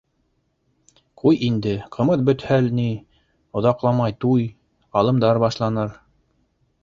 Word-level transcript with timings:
—Ҡуй 1.23 1.35
инде, 1.47 1.73
ҡымыҙ 1.95 2.23
бөтһә 2.29 2.57
ни, 2.79 2.87
оҙаҡламай 3.61 4.17
туй, 4.25 4.49
ҡалымдар 4.97 5.43
башланыр. 5.47 5.95